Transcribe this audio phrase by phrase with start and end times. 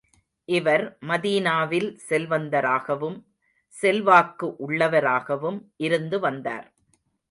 [0.49, 3.19] இவர் மதீனாவில் செல்வந்தராகவும்,
[3.75, 6.67] செல்வாக்கு உள்ளவராகவும் இருந்து வந்தார்.